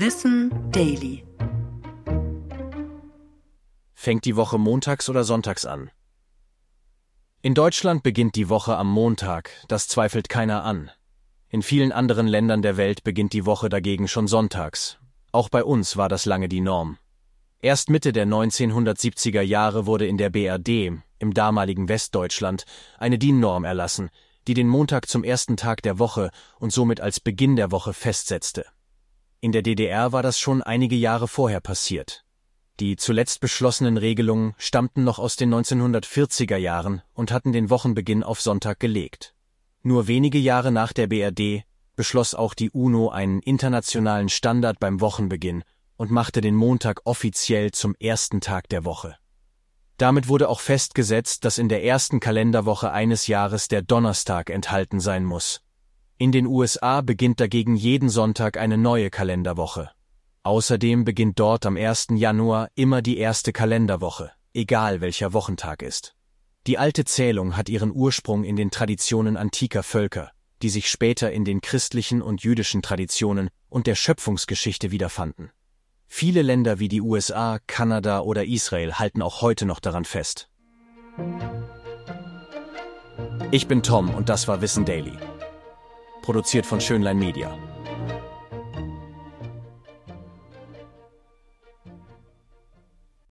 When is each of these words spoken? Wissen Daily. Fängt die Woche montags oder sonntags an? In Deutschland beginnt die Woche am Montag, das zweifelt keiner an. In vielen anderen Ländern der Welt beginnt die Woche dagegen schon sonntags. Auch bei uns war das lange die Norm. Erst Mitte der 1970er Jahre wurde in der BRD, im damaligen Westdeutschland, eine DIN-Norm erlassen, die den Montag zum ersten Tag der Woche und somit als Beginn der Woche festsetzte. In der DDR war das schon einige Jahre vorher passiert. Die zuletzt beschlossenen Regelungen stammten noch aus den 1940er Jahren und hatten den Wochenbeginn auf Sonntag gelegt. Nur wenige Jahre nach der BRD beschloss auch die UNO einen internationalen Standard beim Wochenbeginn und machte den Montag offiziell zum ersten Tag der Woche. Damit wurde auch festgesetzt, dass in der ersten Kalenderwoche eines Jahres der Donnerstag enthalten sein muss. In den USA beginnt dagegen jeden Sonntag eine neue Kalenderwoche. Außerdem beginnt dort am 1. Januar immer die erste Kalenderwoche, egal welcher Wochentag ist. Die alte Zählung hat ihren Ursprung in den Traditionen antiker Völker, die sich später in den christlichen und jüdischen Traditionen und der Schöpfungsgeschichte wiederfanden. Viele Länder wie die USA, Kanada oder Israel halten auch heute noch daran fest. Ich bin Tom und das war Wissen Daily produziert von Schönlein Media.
Wissen 0.00 0.52
Daily. 0.70 1.24
Fängt 3.94 4.26
die 4.26 4.36
Woche 4.36 4.56
montags 4.56 5.08
oder 5.08 5.24
sonntags 5.24 5.66
an? 5.66 5.90
In 7.42 7.54
Deutschland 7.54 8.04
beginnt 8.04 8.36
die 8.36 8.48
Woche 8.48 8.76
am 8.76 8.88
Montag, 8.88 9.50
das 9.66 9.88
zweifelt 9.88 10.28
keiner 10.28 10.62
an. 10.62 10.92
In 11.48 11.62
vielen 11.62 11.90
anderen 11.90 12.28
Ländern 12.28 12.62
der 12.62 12.76
Welt 12.76 13.02
beginnt 13.02 13.32
die 13.32 13.44
Woche 13.44 13.68
dagegen 13.68 14.06
schon 14.06 14.28
sonntags. 14.28 14.98
Auch 15.32 15.48
bei 15.48 15.64
uns 15.64 15.96
war 15.96 16.08
das 16.08 16.26
lange 16.26 16.48
die 16.48 16.60
Norm. 16.60 16.98
Erst 17.60 17.90
Mitte 17.90 18.12
der 18.12 18.28
1970er 18.28 19.42
Jahre 19.42 19.86
wurde 19.86 20.06
in 20.06 20.16
der 20.16 20.30
BRD, 20.30 20.92
im 21.18 21.34
damaligen 21.34 21.88
Westdeutschland, 21.88 22.66
eine 22.98 23.18
DIN-Norm 23.18 23.64
erlassen, 23.64 24.10
die 24.46 24.54
den 24.54 24.68
Montag 24.68 25.08
zum 25.08 25.24
ersten 25.24 25.56
Tag 25.56 25.82
der 25.82 25.98
Woche 25.98 26.30
und 26.60 26.72
somit 26.72 27.00
als 27.00 27.18
Beginn 27.18 27.56
der 27.56 27.72
Woche 27.72 27.92
festsetzte. 27.92 28.64
In 29.40 29.52
der 29.52 29.62
DDR 29.62 30.10
war 30.12 30.24
das 30.24 30.40
schon 30.40 30.62
einige 30.62 30.96
Jahre 30.96 31.28
vorher 31.28 31.60
passiert. 31.60 32.24
Die 32.80 32.96
zuletzt 32.96 33.40
beschlossenen 33.40 33.96
Regelungen 33.96 34.54
stammten 34.58 35.04
noch 35.04 35.20
aus 35.20 35.36
den 35.36 35.54
1940er 35.54 36.56
Jahren 36.56 37.02
und 37.14 37.30
hatten 37.30 37.52
den 37.52 37.70
Wochenbeginn 37.70 38.24
auf 38.24 38.40
Sonntag 38.40 38.80
gelegt. 38.80 39.34
Nur 39.82 40.08
wenige 40.08 40.38
Jahre 40.38 40.72
nach 40.72 40.92
der 40.92 41.06
BRD 41.06 41.64
beschloss 41.94 42.34
auch 42.34 42.54
die 42.54 42.70
UNO 42.70 43.10
einen 43.10 43.40
internationalen 43.40 44.28
Standard 44.28 44.80
beim 44.80 45.00
Wochenbeginn 45.00 45.62
und 45.96 46.10
machte 46.10 46.40
den 46.40 46.56
Montag 46.56 47.00
offiziell 47.04 47.70
zum 47.70 47.94
ersten 48.00 48.40
Tag 48.40 48.68
der 48.68 48.84
Woche. 48.84 49.16
Damit 49.98 50.28
wurde 50.28 50.48
auch 50.48 50.60
festgesetzt, 50.60 51.44
dass 51.44 51.58
in 51.58 51.68
der 51.68 51.84
ersten 51.84 52.20
Kalenderwoche 52.20 52.90
eines 52.90 53.28
Jahres 53.28 53.68
der 53.68 53.82
Donnerstag 53.82 54.50
enthalten 54.50 55.00
sein 55.00 55.24
muss. 55.24 55.60
In 56.20 56.32
den 56.32 56.46
USA 56.46 57.00
beginnt 57.00 57.38
dagegen 57.38 57.76
jeden 57.76 58.08
Sonntag 58.08 58.56
eine 58.56 58.76
neue 58.76 59.08
Kalenderwoche. 59.08 59.90
Außerdem 60.42 61.04
beginnt 61.04 61.38
dort 61.38 61.64
am 61.64 61.76
1. 61.76 62.08
Januar 62.16 62.70
immer 62.74 63.02
die 63.02 63.18
erste 63.18 63.52
Kalenderwoche, 63.52 64.32
egal 64.52 65.00
welcher 65.00 65.32
Wochentag 65.32 65.80
ist. 65.80 66.16
Die 66.66 66.76
alte 66.76 67.04
Zählung 67.04 67.56
hat 67.56 67.68
ihren 67.68 67.92
Ursprung 67.94 68.42
in 68.42 68.56
den 68.56 68.72
Traditionen 68.72 69.36
antiker 69.36 69.84
Völker, 69.84 70.32
die 70.60 70.70
sich 70.70 70.90
später 70.90 71.30
in 71.30 71.44
den 71.44 71.60
christlichen 71.60 72.20
und 72.20 72.42
jüdischen 72.42 72.82
Traditionen 72.82 73.48
und 73.68 73.86
der 73.86 73.94
Schöpfungsgeschichte 73.94 74.90
wiederfanden. 74.90 75.52
Viele 76.08 76.42
Länder 76.42 76.80
wie 76.80 76.88
die 76.88 77.00
USA, 77.00 77.60
Kanada 77.68 78.22
oder 78.22 78.44
Israel 78.44 78.94
halten 78.94 79.22
auch 79.22 79.40
heute 79.40 79.66
noch 79.66 79.78
daran 79.78 80.04
fest. 80.04 80.48
Ich 83.52 83.68
bin 83.68 83.84
Tom 83.84 84.12
und 84.12 84.28
das 84.28 84.48
war 84.48 84.60
Wissen 84.60 84.84
Daily 84.84 85.12
produziert 86.28 86.66
von 86.66 86.78
Schönlein 86.78 87.18
Media. 87.18 87.56